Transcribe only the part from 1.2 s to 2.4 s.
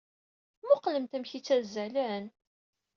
ay ttazzalen!